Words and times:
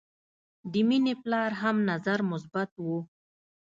د 0.71 0.73
مینې 0.87 1.13
پلار 1.23 1.51
هم 1.61 1.77
نظر 1.89 2.19
مثبت 2.31 2.69
و 2.85 2.87